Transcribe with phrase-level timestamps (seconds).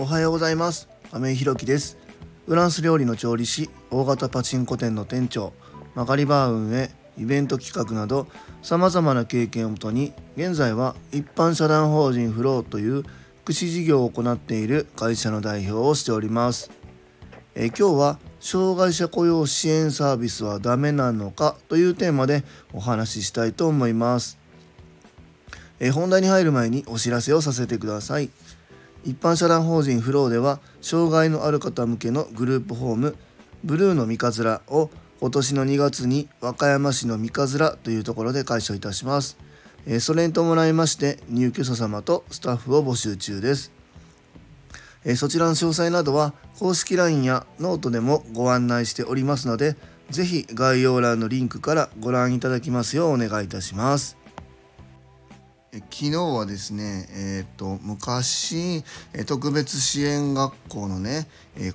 [0.00, 0.88] おはようございます。
[1.10, 1.98] 亀井ひろきです。
[2.46, 5.52] フランス料理の調理師大型パチンコ店の店長
[5.94, 6.88] 曲がりバー運営
[7.18, 8.26] イベント企画など
[8.62, 13.02] さまざまな経験をもとに現在は一般社団法人フローという
[13.42, 16.70] 福祉事業を行っている会社の代表をしております。
[17.54, 22.42] え今日は障害者雇用支援サービスはダメなのかというテーマで
[22.72, 24.38] お話ししたいと思います。
[25.78, 28.30] え本題に入る前にお知らせをさせてください。
[29.04, 33.16] 一般社団法人フローでは障害のある方向けのグループホーム
[33.64, 34.90] ブルーの三葛を
[35.20, 39.36] 今年の2月に和歌山市の三葛というところで開所いたします。
[40.00, 43.72] それに伴いまして入居者様とスタッフを募集中です。
[45.16, 49.76] そちらの詳細などは公式 LINE やノートでもご案内しておりますので
[50.10, 54.19] 是非概要欄のリンクからご覧いただきますようお願いいたします。
[55.72, 58.82] 昨日はですね、えーと、昔
[59.26, 61.28] 特別支援学校のね、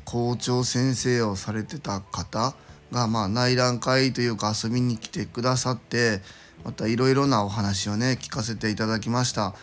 [0.04, 2.56] 校長先生をされてた方
[2.92, 6.20] が、まあ、内覧会というか遊びに来てくださって
[6.66, 9.54] またいろいろなお話をね聞かせていただきました。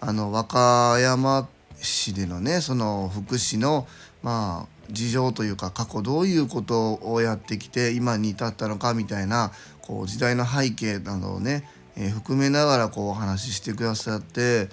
[0.00, 1.46] あの和歌山
[1.76, 3.86] 市でのねその福祉の
[4.22, 14.68] まあ事情というか過去どういうことをやってきて今に至ったのかみたいなこう時代の背景などをねえー、含めながらこうお話ししてくださって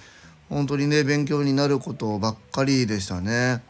[0.50, 3.64] 本当にね勉強になることばっかりでしたね。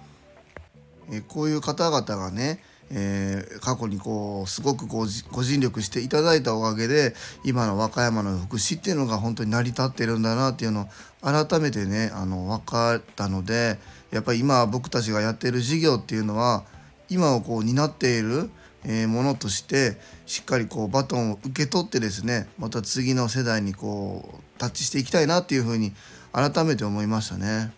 [1.11, 2.59] えー、こういう方々がね
[2.93, 10.87] えー、過去にこうすごくこうご尽力していただいたおかげで今の和歌山の福祉っていうのが本当に成り立ってるんだなっていうのを
[11.21, 13.79] 改めてねあの分かったので
[14.11, 16.63] やっぱり今僕たちがやってる事業っていうのは
[17.09, 18.49] 今をこう担っている
[18.85, 25.93] えものとしてしっかりこうバトンを受け取ってですねまた次の世代にこうタッチしていきたいなっていうふうに
[26.31, 27.73] 改めて思いましたね。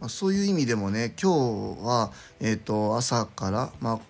[0.00, 4.00] まあ、そういう意味でもね今日は、えーと、朝から、まあ、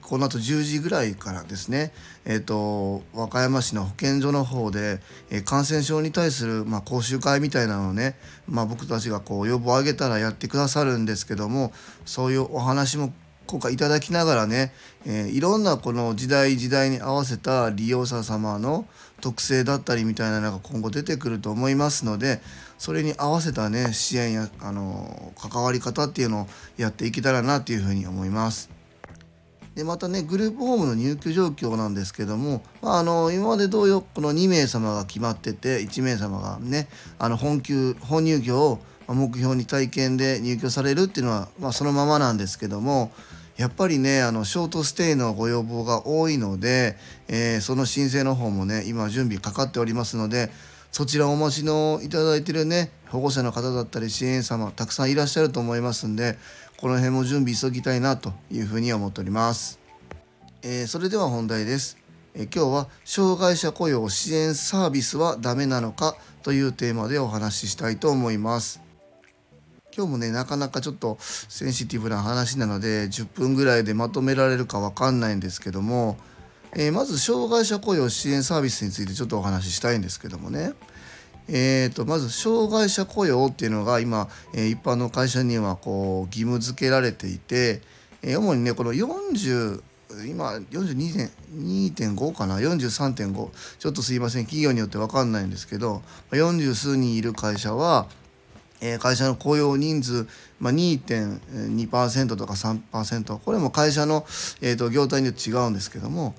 [0.00, 1.92] この後10時ぐらいからですね、
[2.24, 5.00] えーと、和歌山市の保健所の方で、
[5.30, 8.16] えー、感染症に対する、まあ、講習会みたいなのをね、
[8.48, 11.72] まあ、僕たちがこう要望を上げたらやってくださるんですけども
[12.06, 13.12] そういうお話も
[13.46, 14.72] 今回いただきながらね、
[15.06, 18.86] えー、いろんなこの時代時代に合わせた利用者様の
[19.20, 22.40] 特性だったりみたいなのが今後出てくると思いますので
[22.78, 26.46] それに合わせたね支援やあの関わり方っていうのを
[26.76, 28.70] やっていけたらなっていうふうに思います。
[29.76, 43.12] でまたねグループホームの入居状況なんですけども、まあ、あの今まで同様この2名様が決まってて1名様がねあの本級本入居を目標に体験で入居されるっていうのは、まあ、そのままなんですけども
[43.56, 46.96] やっぱりねあのショートステイのご要望が多いので、
[47.28, 50.50] えー、その申請の方もね今準備かかっておりますので
[50.92, 56.36] そちらお待ちのいただいてるね保護者の方だったり支援様たくさんいらっしゃると思いますんで
[56.76, 59.80] この辺も準備急ぎたいなというふうに思っております。
[60.62, 61.96] えー、それでは本題です。
[62.34, 68.85] えー、今日は障害者雇用支援サービスはダメなのかというテーマでお話ししたいと思います。
[69.96, 76.18] 今日もねなかなかちょっとセンシティブな話なので10分ぐらいでまとめられるか分かんないんですけども、
[76.74, 80.74] えー、まず障害者雇用支援サービスについてちょっとお話ししたいんですけどもね。
[81.48, 87.80] えーと、まず障害者雇用っていうのが今、えー、一般の会社にはこう義務付けられていて、
[88.22, 89.82] えー、主にねこの40
[90.28, 93.48] 今42.5かな？43.5
[93.78, 94.44] ちょっとすいません。
[94.44, 96.02] 企業によって分かんないんですけど
[96.32, 98.06] 40数人いる会社は
[98.80, 100.26] え会社の雇用人数、
[100.60, 104.26] まあ、2.2%とか3%これも会社の、
[104.60, 106.34] えーと、業態によって違うんですけども、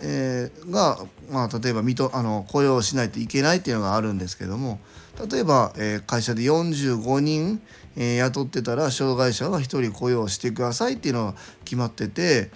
[0.00, 0.98] えー、が、
[1.30, 4.80] まあ、例えばあの雇用しないといけないっていうのがあるんですけども
[5.30, 7.62] 例えば、えー、会社で45人、
[7.96, 12.50] えー、雇ってたら障害者は1人雇用してくださいっていうのが決まってて。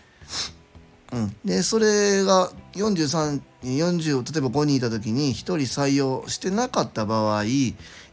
[1.13, 7.43] うん、でそれが4340例えば5人いた時に1人採用してなかった場合、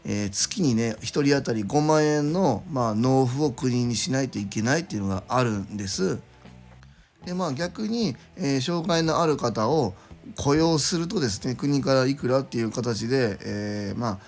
[0.04, 6.18] えー、月にね1人当たり5万円の、まあ、納付を国にしないといけないっていうのがあるんです。
[7.24, 9.94] でまあ逆に、えー、障害のある方を
[10.36, 14.18] 雇用するとですね国からいくらっていう形で、えー、まあ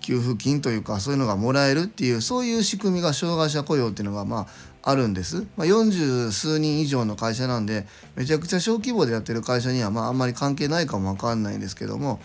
[0.00, 4.46] 給付金というかそういうのがもらえるっていうそういう仕組みが障害者雇用っていうのがま
[4.82, 12.20] ああるんです、まあ、40数人以上の会社なんでめちゃくちゃ小規模でやってる会社にはまああんまり関係ないかもわかんないんですけども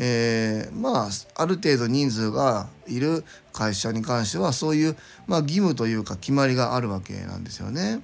[0.00, 4.96] えー、まあある程度人数がいる会社に関してはそういう、
[5.26, 8.00] まあ、義務というか決まりがあるわけなんですよね。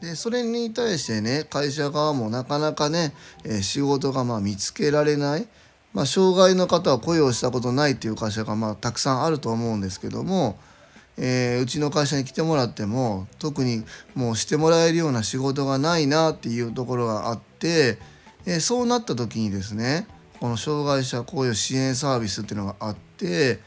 [0.00, 3.12] でそれに対してね会社側もなかなかね、
[3.44, 5.46] えー、仕事がま見つけられない、
[5.92, 10.56] まあ、障害の方は雇用したことないっていう会社がまあたくさんあると思うんですけども、
[11.16, 13.84] えー、うちの会社に来てもらっても特に
[14.14, 17.98] もうしてもらえるような仕事がないなっていうところがあって、
[18.46, 20.06] えー、そうなった時にですね
[20.40, 23.60] この障害者雇用支援サービスっていうのがあって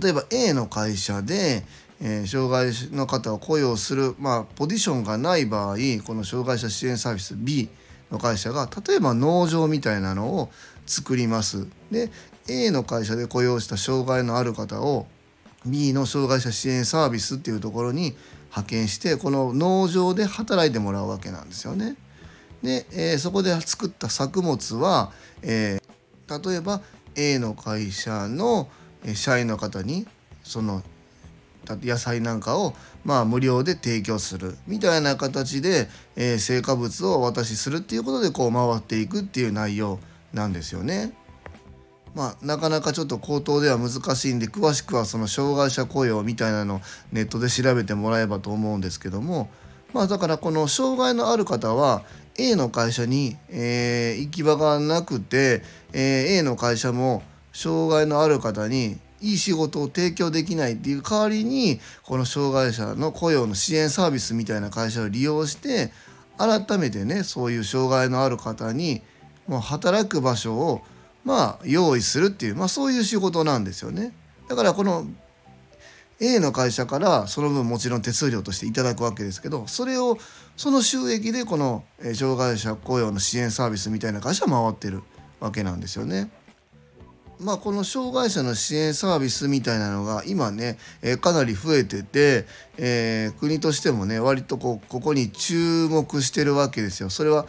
[0.00, 1.64] 例えば A の会社で、
[2.00, 7.68] えー、障害の方を雇用する、まあ、ポジションがない場合この障害者支援サービス B
[8.10, 10.50] の会社が例えば農場みたいなのを
[10.86, 11.66] 作ります。
[11.90, 12.10] で
[12.48, 15.06] A の会社で雇用した障害のある方を
[15.64, 18.14] B の障害者支援サービスっていうところに
[18.50, 21.96] 派遣してこの農場で働いてもらうわけなんですよね。
[22.66, 26.82] で、えー、そこで作った作物は、えー、例えば
[27.14, 28.68] A の会社の
[29.14, 30.06] 社員の方に
[30.42, 30.82] その
[31.68, 32.74] 野菜なんかを
[33.04, 39.98] まあ無料で提供するみたいな形で、えー、成果物をお渡しするっていうことでこう回っていくっていう内容
[40.32, 41.12] なんですよね。
[42.14, 46.80] まあ、なかなかちょっと口頭では難しいんで詳しくはその障害者雇用みたいなの
[47.12, 49.50] ネットで調べてもらえばと思うんですけども、
[49.92, 52.04] まあ、だからこの障害のある方は
[52.38, 55.62] A の会社に、えー、行き場がなくて、
[55.92, 57.22] えー、A の会社も
[57.52, 65.90] 障害のある方にいい仕事を提供できないっていう代わりにこの障害者の雇用の支援サービスみたいな会社を利用して
[66.38, 69.02] 改めてねそういう障害のある方に
[69.48, 70.82] もう働く場所を
[71.24, 74.12] まあ用意するっていう、まあ、そういう仕事なんですよね。
[74.48, 75.06] だからこの
[76.20, 80.18] A の会社からその分もちろん手数料としていただくわけですけどそれを
[80.56, 81.84] その収益でこの
[82.14, 85.02] 障害者雇用の支援サービスみたいな会社は回ってる
[85.40, 86.30] わけなんですよね。
[87.38, 92.46] まあ、この障害者の支援サービスみたいなのが今ね、え、かなり増えてて、
[92.78, 97.10] えー、国としてもね割とこうここに注目してるわけですよ。
[97.10, 97.46] それは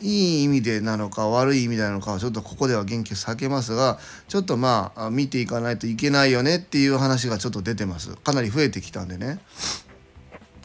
[0.00, 3.98] いい意味でなのか悪い意味でなのかはちょっとここでは言及避けますが
[4.28, 9.40] ちょっとまあ見ていかないといけないよねっていう話がちょっと出てますかなり増えてきたんでね。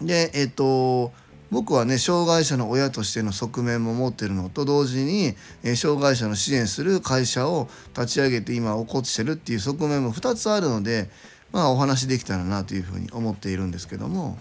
[0.02, 1.12] でえっ、と
[1.52, 11.10] 僕はね障害者の親としての側面も持ってるのと同時に、え障害者の支援する会社を立ち上げて今起こしてるっていう側面も2つあるので
[11.52, 14.40] まあお話できたらなというふうに思っているんですけども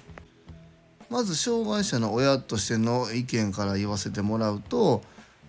[1.12, 5.02] まず障害者の親としての意見から言わせてもらうと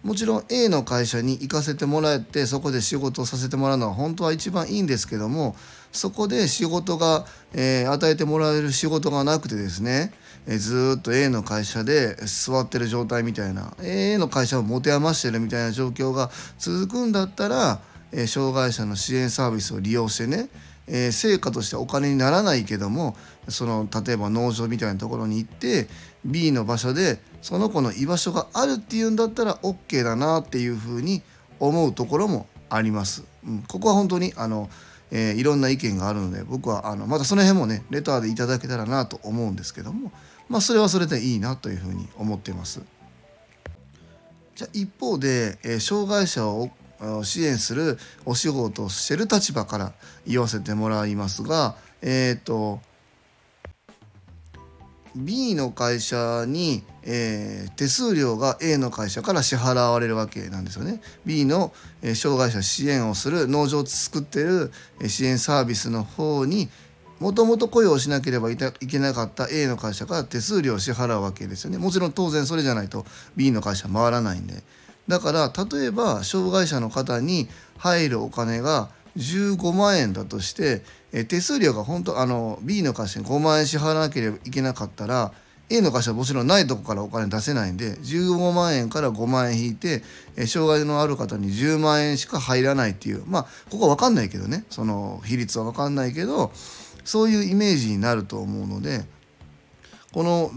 [0.04, 5.56] もちろん A の会社に行かせてもらえてそこで仕事をさせてもらうのは本当は一番いいんですけども
[5.94, 10.12] そこで仕事が、えー、与えてもらえる仕事がなくてですね
[10.48, 17.80] えずっと A の会社で座ってる状態みたいな A の会社を持て余してるみたいな状況が続くんだったら、
[18.12, 20.50] え障害者の支援サービスを利用してね、
[20.88, 23.16] え成果としてお金にならないけども
[23.48, 25.88] その例えば農場みたいなところに行って
[26.26, 31.22] B の場所でその子の居場所があるっていうんだったら OK だなっていうふうに
[31.60, 33.24] 思うところもあります。
[33.46, 34.70] うん、ここは本当にあの
[35.16, 40.12] えー、いろんな意見があるので僕はあのまたその辺もねレターでいただけたらなと思うんですけども
[40.50, 42.82] まあそれはそれでいいなというふうに思っています。
[44.56, 46.72] じゃ一方で、えー、障害者を
[47.24, 49.94] 支援するお仕事をしてる立場から
[50.26, 52.80] 言わせてもらいますがえっ、ー、と
[55.16, 61.02] B の会社に、えー、手数料が A の会社から支払われるわけなんですよね。
[61.26, 66.70] B の、えー、障害者支援をする農場を作ってる、えー、支援サービスの方に
[67.20, 71.78] もともと雇用しなければいけなかった A の会社から手数料を支払うわけですよね。
[71.78, 74.64] もちろん当然それじゃないと B の会社回らないんで。
[75.08, 80.82] だから例えば障害者の方に入るお金が15万円だとして
[81.12, 85.32] え手数料が本当あの B の会社に5万円支払わなければいけなかったら
[85.70, 90.04] A の会社はもちろんないとこからお金出せないんで15万円から5万円引いて、
[90.36, 96.52] え障害のある方に10万円しか入らないっていうまあここは分かんないけどねその比率は分かんないけど
[97.06, 99.06] そういうイメージになると思うので
[100.12, 100.52] この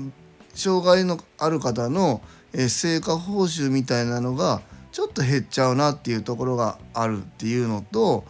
[0.57, 2.21] 障害のある方の
[2.53, 8.25] 成果報酬みたいなのがちょっと減っちゃうなっていうところがあるっていうのと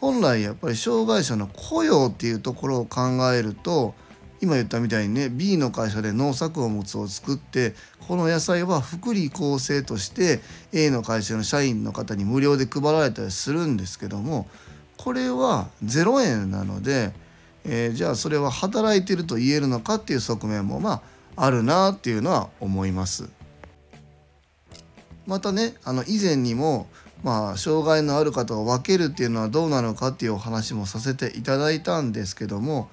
[0.00, 3.00] 本来やっぱり障害者の雇用っていうところを考
[3.32, 3.94] えると
[4.40, 7.74] 今言ったみたいにね B の会社で農作物を作って
[8.06, 10.40] この野菜は福利厚生として
[10.72, 14.46] A の会社の社員の方に無料で配られたりするんですけども
[14.98, 17.12] これは0円なので、
[17.64, 21.02] えー、じゃあそれは働いてると言えるのかっていう側面もまあ
[21.36, 23.28] あるなっていうのは思います。
[25.26, 26.86] またねあの以前にも
[27.22, 32.90] まあ、障害のある方を分けるっていうのはどうなのかっていうお話もさせていただいたんですけども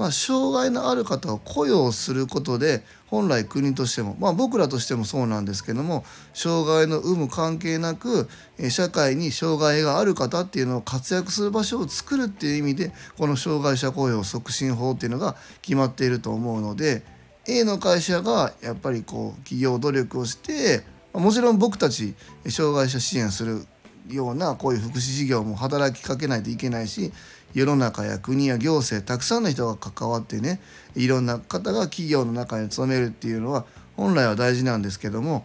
[0.00, 8.26] まあ、障害のある方を雇用することで本来国としても、まあ、僕らとしてもそうなんですけども障害の有無関係なく
[8.70, 17.02] 社会に障害がある方っていうのを活躍する場所を作るっていう意味でこの障害者雇用促進法っていうのが決まっていると思うので
[17.50, 22.14] A の会社がやっぱりこう企業努力をしてもちろん僕たち
[22.48, 23.66] 障害者支援する
[24.08, 27.12] ようなこういう福祉事業も働きかけないといけないし
[27.52, 30.60] 世の中や国や行政たくさんの人が関わってね
[30.94, 33.64] いろんな方が企業の中に勤めるっていうのは
[33.96, 35.44] 本来は大事なんですけども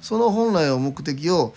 [0.00, 1.54] その本来の目的を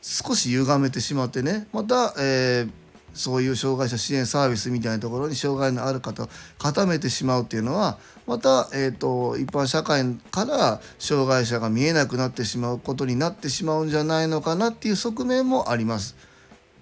[0.00, 2.70] 少し歪めてしまってねまた、えー、
[3.16, 16.16] そういう障害者支援サービスみたいなところに障害のある方を固めてしまうっていうのはまた、えーと、一般社会から障害者が見えなくなってしまうことになってしまうんじゃないのかなっていう側面もあります。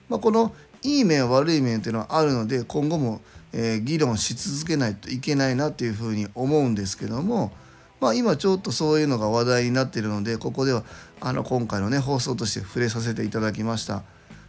[0.08, 3.20] まあ、このいい面悪い面っていうのはあるので今後も、
[3.52, 7.52] えー、議論し続けないといけないなっていうふうに思うんですけども、
[8.00, 10.84] まあ、今ちょっとそういうのが話題になっているのでここでは
[11.20, 14.02] あの今回のね放送として触れさせていただきました。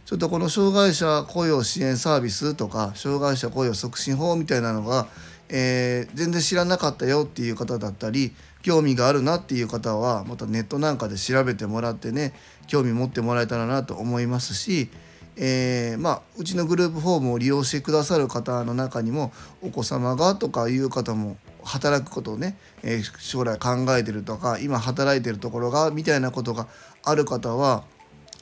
[0.06, 5.08] ちょっとこの障害者雇用支援サービスとか障害者雇用促進法みたいなのが、
[5.48, 8.32] えー、全然知らなかったよっていう方だったり
[8.62, 12.34] 興味があるなっていう方はまたネットなんかで調べてもらってね
[12.68, 14.90] 興味持ってもらえたらなと思いますし
[15.38, 26.68] えー、まあ、うちのグループフォームを利用してくださる方の中にもお子様がとかいう方も働くことをね、えー、将来考えてるとか今働いてるところがみたいなことが
[27.04, 27.84] ある方は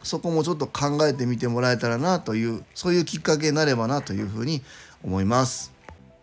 [0.05, 4.63] そこもちょっと考えてみてもらえたらなというそういうきっかけになればなというふうに
[5.03, 5.73] 思います。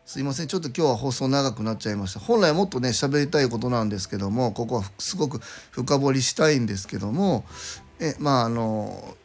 [0.06, 5.40] すいませんちょっと今日は放送長くなっちゃいました本来もっとね喋りたいことなんですけどもここはすごく
[5.72, 7.46] 深掘りしたいんですけども
[7.98, 9.16] えまああの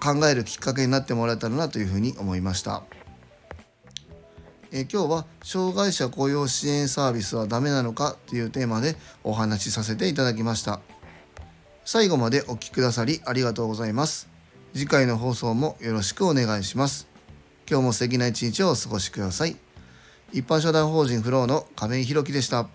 [0.00, 2.84] 考えるきっかけになってもらえたらなというふうに思いました。
[4.72, 10.80] え今日は障害者雇用支援サービスはダメなのかというテーマでお話しさせていただきました。
[11.88, 14.28] 最後までお聴きくださりありがとうございます。
[14.74, 17.06] 次回の放送もよろしくお願いします。
[17.70, 19.54] 今日も素敵な一日をお過ごしください。
[20.32, 22.66] 一般社団法人フローの亀井宏樹でした。